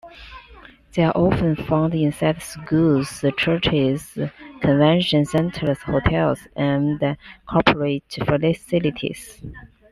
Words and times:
They 0.95 1.03
are 1.03 1.15
often 1.15 1.55
found 1.55 1.93
inside 1.93 2.41
schools, 2.41 3.23
churches, 3.37 4.17
convention 4.59 5.25
centers, 5.27 5.77
hotels, 5.83 6.39
and 6.55 7.15
corporate 7.47 8.05
facilities. 8.11 9.43